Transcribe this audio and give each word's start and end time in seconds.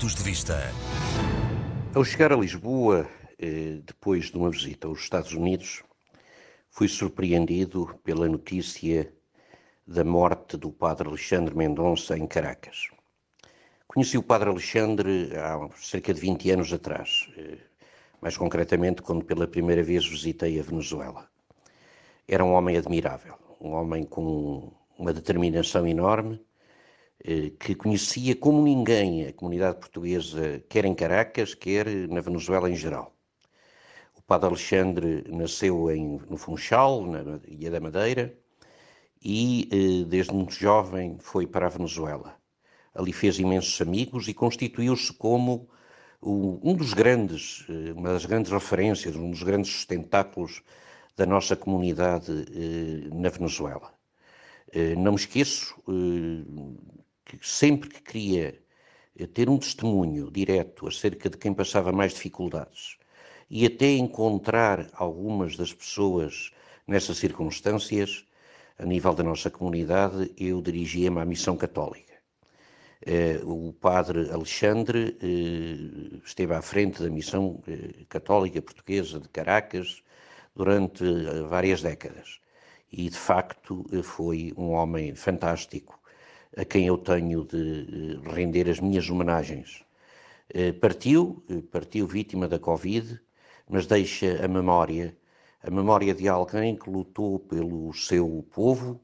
Pontos 0.00 0.14
de 0.14 0.22
Vista. 0.22 0.56
Ao 1.94 2.02
chegar 2.02 2.32
a 2.32 2.36
Lisboa, 2.36 3.06
eh, 3.38 3.82
depois 3.84 4.30
de 4.30 4.38
uma 4.38 4.48
visita 4.48 4.88
aos 4.88 5.00
Estados 5.00 5.34
Unidos, 5.34 5.82
fui 6.70 6.88
surpreendido 6.88 8.00
pela 8.02 8.26
notícia 8.26 9.12
da 9.86 10.02
morte 10.02 10.56
do 10.56 10.72
padre 10.72 11.06
Alexandre 11.06 11.54
Mendonça 11.54 12.16
em 12.16 12.26
Caracas. 12.26 12.88
Conheci 13.86 14.16
o 14.16 14.22
padre 14.22 14.48
Alexandre 14.48 15.32
há 15.36 15.68
cerca 15.76 16.14
de 16.14 16.20
20 16.22 16.50
anos 16.50 16.72
atrás, 16.72 17.28
eh, 17.36 17.58
mais 18.22 18.38
concretamente 18.38 19.02
quando 19.02 19.22
pela 19.22 19.46
primeira 19.46 19.82
vez 19.82 20.06
visitei 20.06 20.58
a 20.58 20.62
Venezuela. 20.62 21.28
Era 22.26 22.42
um 22.42 22.54
homem 22.54 22.78
admirável, 22.78 23.34
um 23.60 23.72
homem 23.72 24.04
com 24.04 24.72
uma 24.96 25.12
determinação 25.12 25.86
enorme, 25.86 26.40
que 27.58 27.74
conhecia 27.74 28.34
como 28.34 28.62
ninguém 28.62 29.26
a 29.26 29.32
comunidade 29.32 29.78
portuguesa, 29.78 30.62
quer 30.68 30.84
em 30.86 30.94
Caracas, 30.94 31.54
quer 31.54 31.86
na 32.08 32.20
Venezuela 32.20 32.70
em 32.70 32.74
geral. 32.74 33.14
O 34.16 34.22
padre 34.22 34.48
Alexandre 34.48 35.24
nasceu 35.28 35.90
em, 35.90 36.18
no 36.28 36.36
Funchal, 36.36 37.02
na 37.04 37.40
Ilha 37.46 37.70
da 37.70 37.80
Madeira, 37.80 38.34
e 39.22 39.68
eh, 39.70 40.04
desde 40.08 40.32
muito 40.32 40.54
jovem 40.54 41.18
foi 41.20 41.46
para 41.46 41.66
a 41.66 41.68
Venezuela. 41.68 42.36
Ali 42.94 43.12
fez 43.12 43.38
imensos 43.38 43.78
amigos 43.80 44.26
e 44.28 44.34
constituiu-se 44.34 45.12
como 45.12 45.68
um 46.22 46.74
dos 46.74 46.94
grandes, 46.94 47.66
eh, 47.68 47.92
uma 47.92 48.10
das 48.10 48.24
grandes 48.24 48.50
referências, 48.50 49.14
um 49.14 49.30
dos 49.30 49.42
grandes 49.42 49.70
sustentáculos 49.72 50.62
da 51.16 51.26
nossa 51.26 51.54
comunidade 51.54 52.32
na 53.12 53.28
Venezuela. 53.28 53.92
Não 54.96 55.12
me 55.12 55.18
esqueço 55.18 55.74
que 57.38 57.46
sempre 57.46 57.88
que 57.88 58.02
queria 58.02 58.60
eh, 59.16 59.26
ter 59.26 59.48
um 59.48 59.58
testemunho 59.58 60.30
direto 60.30 60.88
acerca 60.88 61.30
de 61.30 61.36
quem 61.36 61.54
passava 61.54 61.92
mais 61.92 62.12
dificuldades 62.12 62.96
e 63.48 63.66
até 63.66 63.92
encontrar 63.92 64.88
algumas 64.94 65.56
das 65.56 65.72
pessoas 65.72 66.50
nessas 66.86 67.18
circunstâncias, 67.18 68.24
a 68.78 68.84
nível 68.84 69.14
da 69.14 69.22
nossa 69.22 69.50
comunidade, 69.50 70.32
eu 70.36 70.60
dirigia-me 70.62 71.20
à 71.20 71.24
Missão 71.24 71.56
Católica. 71.56 72.14
Eh, 73.06 73.40
o 73.44 73.72
padre 73.72 74.30
Alexandre 74.30 75.16
eh, 75.22 76.20
esteve 76.24 76.54
à 76.54 76.62
frente 76.62 77.02
da 77.02 77.10
Missão 77.10 77.62
Católica 78.08 78.60
Portuguesa 78.60 79.20
de 79.20 79.28
Caracas 79.28 80.02
durante 80.54 81.04
várias 81.48 81.80
décadas 81.82 82.40
e, 82.92 83.08
de 83.08 83.16
facto, 83.16 83.84
foi 84.02 84.52
um 84.56 84.70
homem 84.70 85.14
fantástico 85.14 85.99
a 86.60 86.64
quem 86.64 86.86
eu 86.86 86.98
tenho 86.98 87.42
de 87.44 88.20
eh, 88.26 88.34
render 88.34 88.68
as 88.68 88.78
minhas 88.80 89.08
homenagens. 89.08 89.82
Eh, 90.52 90.72
partiu, 90.72 91.42
eh, 91.48 91.62
partiu 91.72 92.06
vítima 92.06 92.46
da 92.46 92.58
Covid, 92.58 93.18
mas 93.66 93.86
deixa 93.86 94.44
a 94.44 94.46
memória, 94.46 95.16
a 95.62 95.70
memória 95.70 96.14
de 96.14 96.28
alguém 96.28 96.76
que 96.76 96.90
lutou 96.90 97.38
pelo 97.38 97.90
seu 97.94 98.46
povo, 98.52 99.00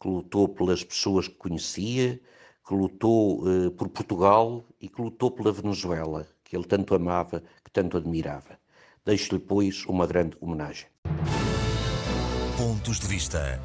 que 0.00 0.06
lutou 0.06 0.48
pelas 0.48 0.84
pessoas 0.84 1.26
que 1.26 1.34
conhecia, 1.34 2.20
que 2.64 2.74
lutou 2.74 3.42
por 3.76 3.88
Portugal 3.88 4.64
e 4.80 4.88
que 4.88 5.02
lutou 5.02 5.30
pela 5.30 5.50
Venezuela, 5.50 6.26
que 6.44 6.54
ele 6.56 6.64
tanto 6.64 6.94
amava, 6.94 7.42
que 7.64 7.70
tanto 7.72 7.96
admirava. 7.96 8.58
Deixo-lhe, 9.04 9.40
pois, 9.40 9.84
uma 9.86 10.06
grande 10.06 10.36
homenagem. 10.40 10.86
Pontos 12.56 13.00
de 13.00 13.06
vista. 13.08 13.60